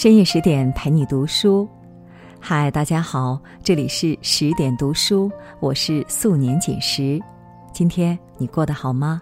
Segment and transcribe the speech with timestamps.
[0.00, 1.68] 深夜十点陪你读书，
[2.38, 5.28] 嗨，大家好，这里是十点读书，
[5.58, 7.20] 我是素年锦时。
[7.72, 9.20] 今天你过得好吗？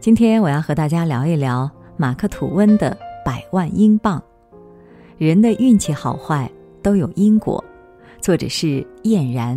[0.00, 2.92] 今天我要和大家聊一聊马克吐温的
[3.22, 4.18] 《百万英镑》。
[5.18, 6.50] 人的运气好坏
[6.82, 7.62] 都有因果，
[8.22, 9.54] 作者是晏然。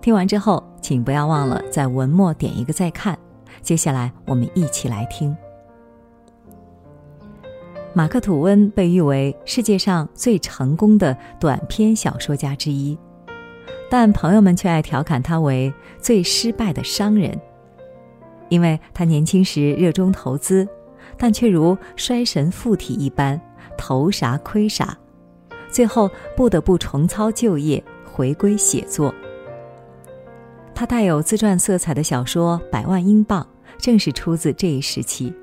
[0.00, 3.16] 听完之后，请不要忘了在文末点一个再看。
[3.62, 5.32] 接下来，我们一起来听。
[7.92, 12.96] 马克·吐温被誉为世界上最成功的短篇小说家之一，
[13.90, 17.36] 但朋友们却爱调侃他为最失败的商人，
[18.48, 20.68] 因为他年轻时热衷投资，
[21.18, 23.40] 但却如衰神附体一般，
[23.76, 24.96] 投啥亏啥，
[25.68, 29.12] 最后不得不重操旧业，回归写作。
[30.72, 33.42] 他带有自传色彩的小说《百万英镑》
[33.82, 35.34] 正是出自这一时期。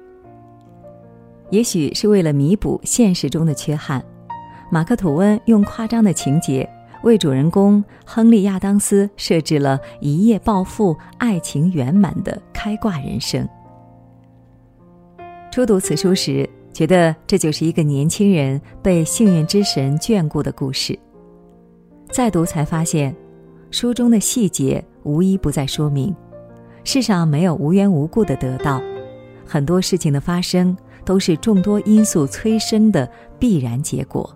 [1.50, 4.04] 也许是为了弥补现实中的缺憾，
[4.70, 6.68] 马克·吐温用夸张的情节
[7.04, 13.48] 为主人公亨利·亚当斯设置了一夜暴富、爱情圆满的开挂人生。
[15.50, 20.98] 初读此书时，觉得这就是一个年轻人被幸运之神眷顾的故事。
[22.12, 23.16] 再读才发现，
[23.72, 26.14] 书中的细节无一不在说明，
[26.84, 28.82] 世上没有无缘无故的得到，
[29.46, 30.76] 很多事情的发生。
[31.08, 34.30] 都是众多因素催生的必然结果。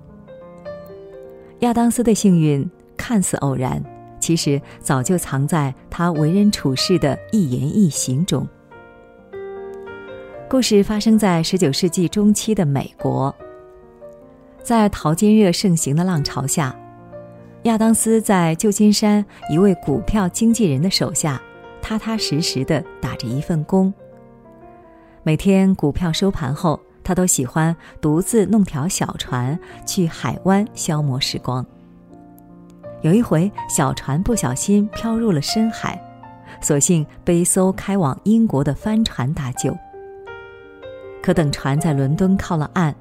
[1.59, 3.83] 亚当斯的幸运看似偶然，
[4.21, 8.47] 其实早就藏在他为人处事的一言一行中。
[10.49, 13.35] 故事发生在十九世纪中期的美国，
[14.63, 16.73] 在淘金热盛行的浪潮下，
[17.63, 21.41] 亚当斯在旧金山一位股票经纪人的手下，
[21.81, 23.93] 踏踏实实的打着一份工。
[25.23, 31.63] 每天股票收盘后，他都喜欢独自弄条小船去海湾消磨时光。
[33.01, 36.01] 有一回，小船不小心飘入了深海，
[36.59, 39.77] 索性被一艘开往英国的帆船搭救。
[41.21, 42.95] 可等船在伦敦靠了岸，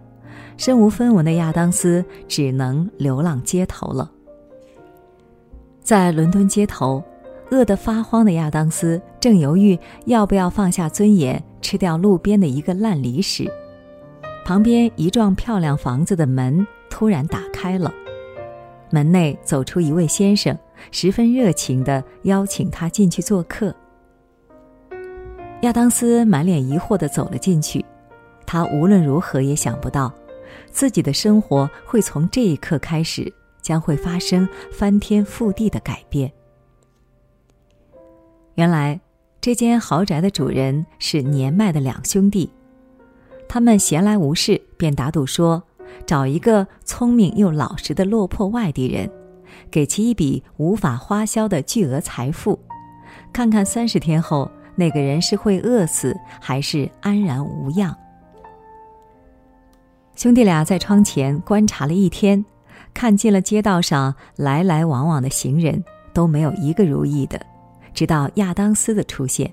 [0.59, 4.11] 身无分文的亚当斯只能流浪街头了。
[5.83, 7.03] 在伦敦街头。
[7.51, 13.51] 饿得发慌的亚当斯正犹豫要不要放下尊严吃掉路边的一个烂梨时，
[14.45, 17.93] 旁边一幢漂亮房子的门突然打开了，
[18.91, 20.57] 门内走出一位先生，
[20.93, 23.75] 十分热情地邀请他进去做客。
[25.63, 27.85] 亚当斯满脸疑惑地走了进去，
[28.47, 30.13] 他无论如何也想不到，
[30.71, 33.31] 自己的生活会从这一刻开始
[33.61, 36.33] 将会发生翻天覆地的改变。
[38.61, 39.01] 原来，
[39.41, 42.53] 这间豪宅的主人是年迈的两兄弟，
[43.49, 45.63] 他们闲来无事，便打赌说，
[46.05, 49.11] 找一个聪明又老实的落魄外地人，
[49.71, 52.59] 给其一笔无法花销的巨额财富，
[53.33, 57.97] 看看三十天后那个人是会饿死还是安然无恙。
[60.17, 62.45] 兄弟俩在窗前观察了一天，
[62.93, 65.83] 看尽了街道上来来往往的行人，
[66.13, 67.41] 都没有一个如意的。
[67.93, 69.53] 直到亚当斯的出现，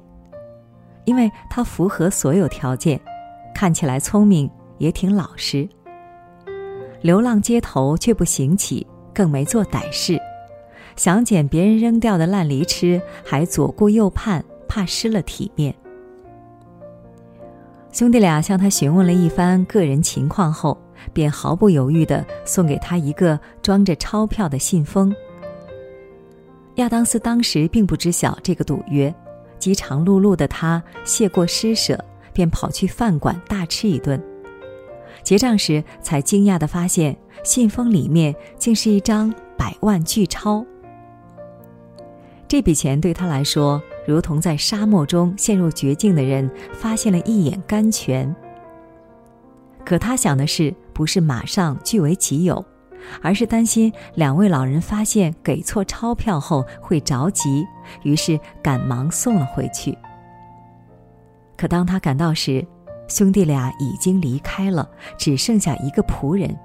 [1.05, 2.99] 因为他符合所有条件，
[3.53, 5.67] 看起来聪明，也挺老实。
[7.01, 10.19] 流浪街头却不行乞，更没做歹事，
[10.95, 15.73] 想捡别人扔掉的烂梨吃，还左顾右盼，怕失了体面。
[17.91, 20.77] 兄弟俩向他询问了一番个人情况后，
[21.13, 25.15] 便毫不犹豫地送给他一个装着钞票的信封。
[26.77, 29.13] 亚当斯当时并不知晓这个赌约，
[29.57, 34.21] 饥肠辘辘的他谢过施舍，便跑去饭馆大吃一顿。
[35.23, 40.63] 结账时，才惊讶的发现信封里面竟是一张百万巨钞。
[42.47, 48.33] 这笔钱对他来说，如同在沙漠中陷入绝境的人发现了一眼甘泉。
[49.83, 52.63] 可他想的是，不是马上据为己有。
[53.21, 57.65] 而是担心两位老人发现给错钞票后会着急，
[58.03, 59.97] 于是赶忙送了回去。
[61.55, 62.65] 可当他赶到时，
[63.07, 66.55] 兄弟俩已经离开了，只剩下一个仆人。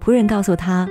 [0.00, 0.88] 仆人告诉他，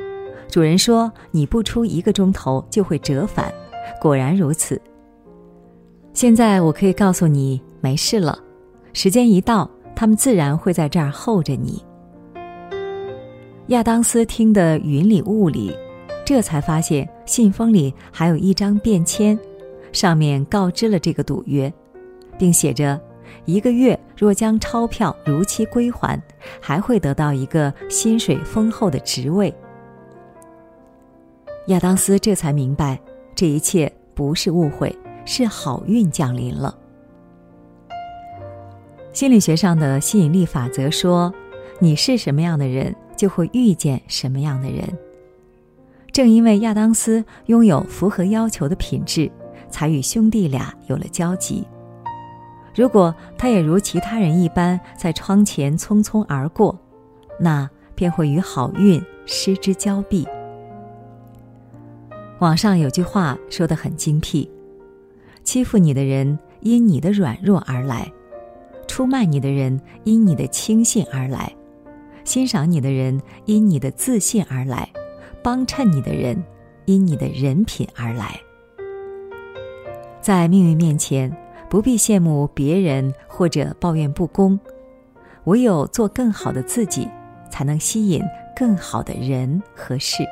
[0.49, 3.53] 主人说你不出一个钟头就会折返，
[4.01, 4.81] 果然如此。
[6.13, 8.37] 现在我可以告诉你，没事了，
[8.93, 11.81] 时间一到，他们自然会在这儿候着你。
[13.69, 15.71] 亚当斯听得云里雾里，
[16.25, 19.37] 这才发现信封里还有一张便签，
[19.91, 21.71] 上面告知了这个赌约，
[22.35, 22.99] 并写着：
[23.45, 26.19] 一个月若将钞票如期归还，
[26.59, 29.53] 还会得到一个薪水丰厚的职位。
[31.67, 32.99] 亚当斯这才明白，
[33.35, 36.75] 这一切不是误会，是好运降临了。
[39.13, 41.31] 心理学上的吸引力法则说
[41.77, 44.87] ：“你是什么样的人，就会遇见什么样的人。”
[46.13, 49.29] 正因为亚当斯拥有符合要求的品质，
[49.69, 51.67] 才与兄弟俩有了交集。
[52.73, 56.79] 如果他也如其他人一般在窗前匆匆而过，
[57.37, 60.25] 那便会与好运失之交臂。
[62.39, 64.49] 网上有句话说的很精辟：
[65.43, 68.09] 欺负你的人因你的软弱而来，
[68.87, 71.53] 出卖你的人因你的轻信而来，
[72.29, 74.87] 欣赏你的人因你的自信而来，
[75.41, 76.43] 帮衬你的人
[76.85, 78.39] 因你的人品而来。
[80.21, 81.35] 在命运面前。
[81.69, 84.59] 不必羡慕别人或者抱怨不公，
[85.43, 87.07] 唯有做更好的自己，
[87.51, 88.23] 才能吸引
[88.55, 90.23] 更好的人和事。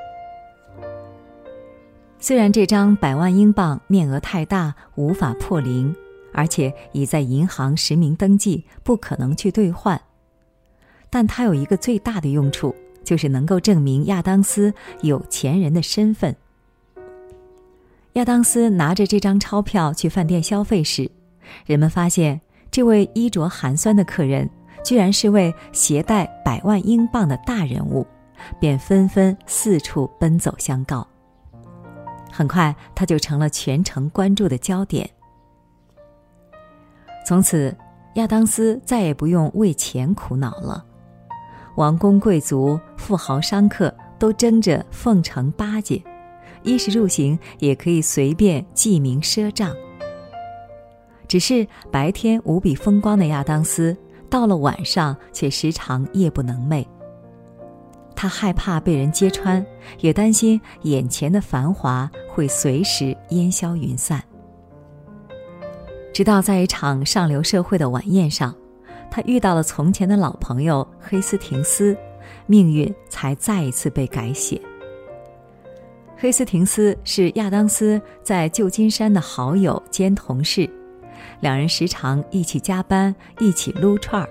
[2.17, 5.95] 虽然这张百万英镑面额太大，无法破零，
[6.33, 10.01] 而且已在银行实名登记，不可能去兑换，
[11.09, 16.35] 但它有一个最大的用处，就是能够证明亚当斯有钱人的身份。
[18.13, 21.09] 亚当斯拿着这张钞票去饭店消费时。
[21.65, 24.49] 人们发现，这位衣着寒酸的客人
[24.83, 28.05] 居然是位携带百万英镑的大人物，
[28.59, 31.07] 便纷纷四处奔走相告。
[32.31, 35.09] 很快，他就成了全城关注的焦点。
[37.25, 37.75] 从此，
[38.15, 40.83] 亚当斯再也不用为钱苦恼了。
[41.77, 46.01] 王公贵族、富豪商客都争着奉承巴结，
[46.63, 49.75] 衣食住行也可以随便记名赊账。
[51.27, 53.95] 只是白天无比风光的亚当斯，
[54.27, 56.83] 到了晚上却时常夜不能寐。
[58.15, 59.63] 他害怕被人揭穿，
[59.99, 64.23] 也担心眼前的繁华会随时烟消云散。
[66.11, 68.55] 直到在一场上流社会的晚宴上，
[69.09, 71.97] 他遇到了从前的老朋友黑斯廷斯，
[72.45, 74.61] 命运才再一次被改写。
[76.15, 80.69] 黑斯廷斯是亚当斯在旧金山的好友兼同事。
[81.41, 84.27] 两人时常一起加班，一起撸串儿。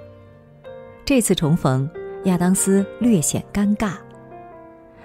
[1.05, 1.89] 这次重逢，
[2.25, 3.93] 亚当斯略显尴尬。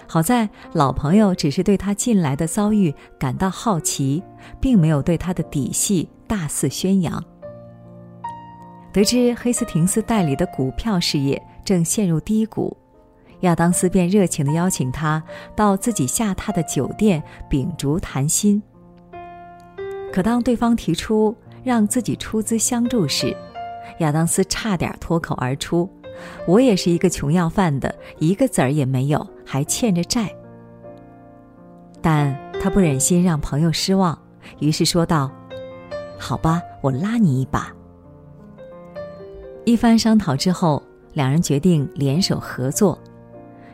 [0.08, 4.22] 好在老朋友只是对他近来的遭遇感到好奇，
[4.60, 7.24] 并没有对他的底细大肆宣扬。
[8.92, 12.76] 得知黑斯廷斯代理的股票事业正陷入低谷，
[13.40, 15.22] 亚当斯便热情地邀请他
[15.56, 18.62] 到自己下榻的酒店秉烛谈心。
[20.12, 21.34] 可当对方提出，
[21.64, 23.34] 让自己出资相助时，
[24.00, 25.88] 亚当斯差点脱口而出
[26.46, 30.30] ：“我也是一个穷要饭的，一个子儿也没有，还欠着债。”
[32.02, 34.18] 但他不忍心让朋友失望，
[34.58, 35.32] 于是说道
[36.20, 37.72] ：“好吧，我拉你一把。”
[39.64, 40.82] 一番商讨之后，
[41.12, 42.98] 两人决定联手合作，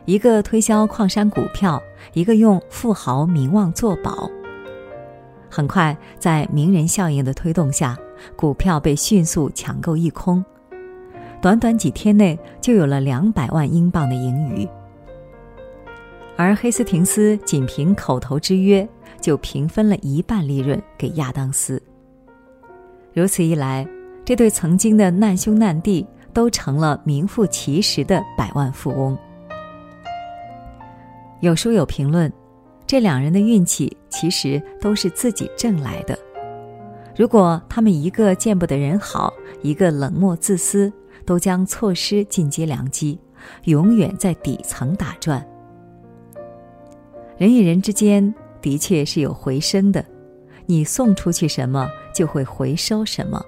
[0.05, 1.81] 一个推销矿山股票，
[2.13, 4.29] 一个用富豪名望做保。
[5.49, 7.97] 很快，在名人效应的推动下，
[8.35, 10.45] 股票被迅速抢购一空。
[11.41, 14.69] 短短几天内，就有了两百万英镑的盈余。
[16.37, 18.87] 而黑斯廷斯仅凭口头之约，
[19.19, 21.81] 就平分了一半利润给亚当斯。
[23.11, 23.87] 如此一来，
[24.29, 29.17] 这对曾经的难兄难弟都成了名副其实的百万富翁。
[31.39, 32.31] 有书友评论。
[32.85, 36.15] 这两人的运气其实都是自己挣来的。
[37.17, 39.33] 如果他们一个见不得人好，
[39.63, 40.93] 一个冷漠自私，
[41.25, 43.19] 都将错失进阶良机，
[43.63, 45.43] 永远在底层打转。
[47.35, 48.31] 人与人之间
[48.61, 50.05] 的确是有回声的，
[50.67, 53.43] 你送出去什么，就会回收什么。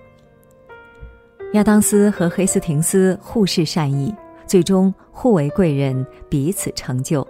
[1.53, 4.13] 亚当斯和黑斯廷斯互视善意，
[4.47, 7.27] 最终互为贵人，彼此成就。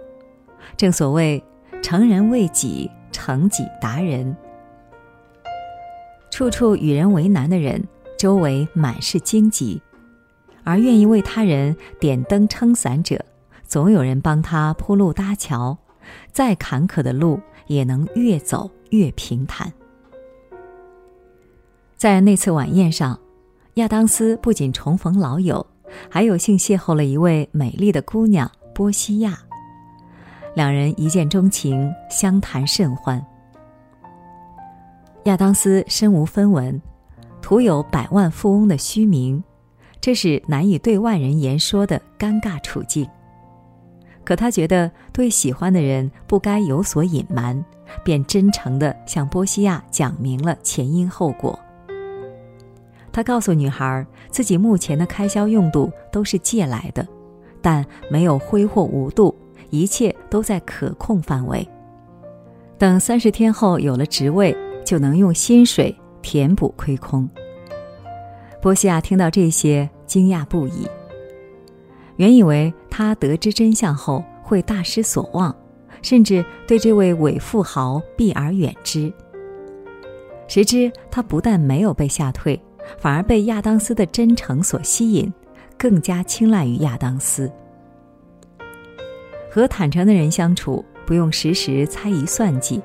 [0.76, 1.42] 正所谓。
[1.82, 4.36] 成人为己，成己达人。
[6.30, 7.82] 处处与人为难的人，
[8.16, 9.82] 周围满是荆棘；
[10.62, 13.22] 而愿意为他人点灯撑伞者，
[13.66, 15.76] 总有人帮他铺路搭桥。
[16.30, 19.72] 再坎坷的路，也能越走越平坦。
[21.96, 23.18] 在那次晚宴上，
[23.76, 25.66] 亚当斯不仅重逢老友，
[26.10, 29.38] 还有幸邂逅了一位美丽的姑娘波西亚。
[30.54, 33.24] 两人一见钟情，相谈甚欢。
[35.24, 36.78] 亚当斯身无分文，
[37.40, 39.42] 徒有百万富翁的虚名，
[40.02, 43.08] 这是难以对外人言说的尴尬处境。
[44.22, 47.64] 可他觉得对喜欢的人不该有所隐瞒，
[48.04, 51.58] 便真诚地向波西亚讲明了前因后果。
[53.12, 57.06] 他告诉女孩，自己目前的开销用度都是借来的，
[57.60, 59.34] 但没有挥霍无度，
[59.70, 61.66] 一切都在可控范围。
[62.78, 67.28] 等三十天后有了职位，就能用薪水填补亏空。
[68.60, 70.88] 波西亚听到这些，惊讶不已。
[72.16, 75.54] 原以为他得知真相后会大失所望，
[76.00, 79.12] 甚至对这位伪富豪避而远之。
[80.48, 82.60] 谁知他不但没有被吓退，
[82.98, 85.32] 反而被亚当斯的真诚所吸引，
[85.78, 87.50] 更加青睐于亚当斯。
[89.50, 92.80] 和坦诚的人相处，不用时时猜疑算计，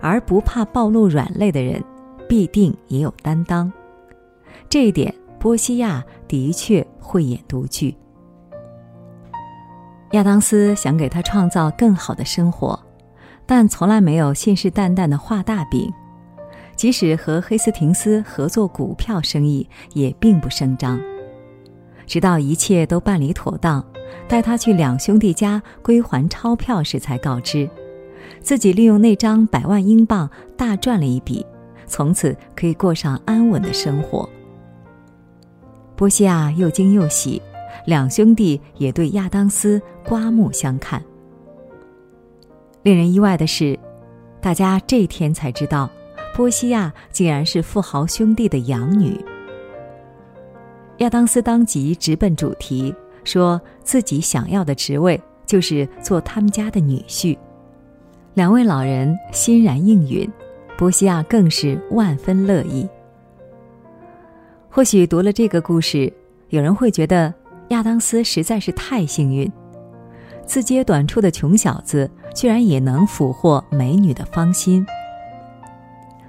[0.00, 1.82] 而不怕暴露软肋的人，
[2.28, 3.72] 必定也有担当。
[4.68, 7.96] 这一点，波西亚的确慧眼独具。
[10.12, 12.78] 亚当斯想给他创造更好的生活，
[13.46, 15.92] 但从来没有信誓旦旦的画大饼。
[16.76, 21.00] 即使和黑斯廷斯合作股票生意，也并不声张。
[22.06, 23.84] 直到一切都办理妥当，
[24.28, 27.68] 带他去两兄弟家归还钞票时，才告知
[28.40, 31.44] 自己利用那张百万英镑大赚了一笔，
[31.86, 34.28] 从此可以过上安稳的生活。
[35.96, 37.40] 波西亚又惊又喜。
[37.86, 41.02] 两兄弟也对亚当斯刮目相看。
[42.82, 43.78] 令人意外的是，
[44.40, 45.90] 大家这天才知道，
[46.34, 49.24] 波西亚竟然是富豪兄弟的养女。
[50.98, 57.38] 亚当斯当即直奔主题，说自己想要的职位就是做他们家的女婿。
[58.34, 60.28] 两位老人欣然应允，
[60.76, 62.88] 波西亚更是万分乐意。
[64.68, 66.12] 或许读了这个故事，
[66.48, 67.32] 有人会觉得。
[67.68, 69.50] 亚当斯实在是太幸运，
[70.44, 74.86] 自揭短处的穷小子居然也能俘获美女的芳心。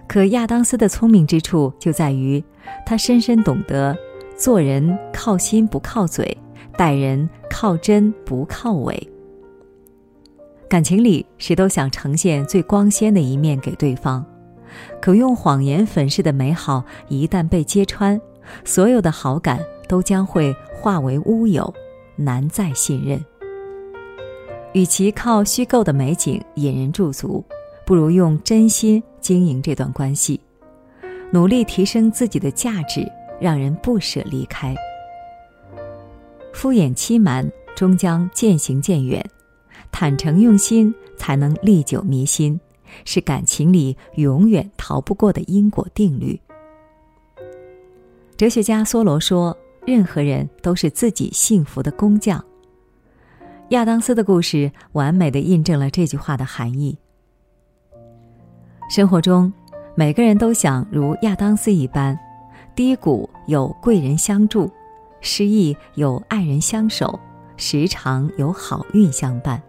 [0.07, 2.43] 可亚当斯的聪明之处就在于，
[2.85, 3.97] 他深深懂得
[4.37, 6.37] 做人靠心不靠嘴，
[6.77, 9.09] 待人靠真不靠伪。
[10.69, 14.23] 感情里谁都想呈现最光鲜的一面给对方，
[15.01, 18.19] 可用谎言粉饰的美好一旦被揭穿，
[18.63, 20.55] 所有的好感都将会。
[20.75, 21.73] 化为乌有，
[22.15, 23.19] 难再信任。
[24.73, 27.43] 与其靠虚构的美景引人驻足，
[27.87, 30.39] 不如用真心经营这段关系，
[31.31, 34.75] 努力提升自己的价值，让人不舍离开。
[36.53, 39.27] 敷衍欺瞒终将渐行渐远，
[39.91, 42.59] 坦诚用心才能历久弥新，
[43.03, 46.39] 是感情里永远逃不过的因果定律。
[48.37, 49.57] 哲学家梭罗说。
[49.87, 52.43] 任何人都是自己幸福的工匠。
[53.69, 56.97] 亚当斯的故事完美的印证了这句话的含义。
[58.87, 59.51] 生活中，
[59.95, 62.17] 每个人都想如亚当斯一般，
[62.75, 64.69] 低谷有贵人相助，
[65.21, 67.19] 失意有爱人相守，
[67.57, 69.61] 时常有好运相伴。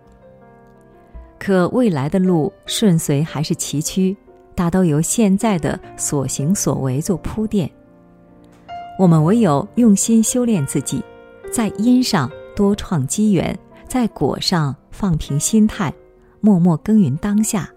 [1.39, 4.15] 可未来的路顺遂还是崎岖，
[4.55, 7.71] 大都由现在的所行所为做铺垫。
[8.99, 11.03] 我们唯有用心修炼自己，
[11.51, 13.59] 在因上多创机缘，
[13.89, 15.93] 在果上放平心态，
[16.41, 17.69] 默默耕耘当下。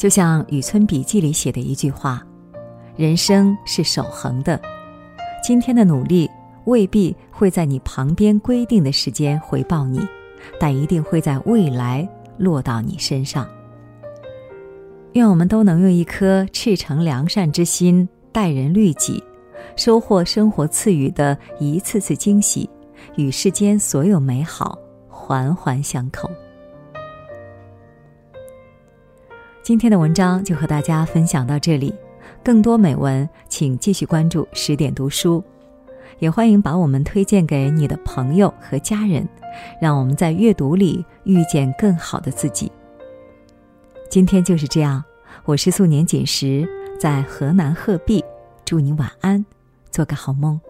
[0.00, 2.26] 就像《雨村笔记》里写的一句话
[2.96, 4.58] ：“人生是守恒的，
[5.44, 6.26] 今天的努力
[6.64, 10.00] 未必会在你旁边规定的时间回报你，
[10.58, 13.46] 但一定会在未来落到你身上。”
[15.12, 19.22] 愿我们都能用一颗赤诚良善之心待人律己。
[19.76, 22.70] 收获生活赐予的一次次惊喜，
[23.16, 24.78] 与世间所有美好
[25.10, 26.26] 环环相扣。
[29.70, 31.94] 今天的文章就和大家分享到这里，
[32.42, 35.44] 更多美文请继续关注十点读书，
[36.18, 39.28] 也欢迎把我们推荐给你的朋友和家人，
[39.80, 42.72] 让我们在阅读里遇见更好的自己。
[44.10, 45.04] 今天就是这样，
[45.44, 48.24] 我是素年锦时，在河南鹤壁。
[48.64, 49.46] 祝你晚安，
[49.92, 50.60] 做个好梦。